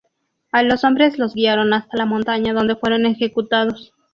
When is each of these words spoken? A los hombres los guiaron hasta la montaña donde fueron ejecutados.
A 0.51 0.63
los 0.63 0.83
hombres 0.83 1.19
los 1.19 1.35
guiaron 1.35 1.73
hasta 1.75 1.95
la 1.95 2.07
montaña 2.07 2.53
donde 2.55 2.75
fueron 2.75 3.05
ejecutados. 3.05 3.93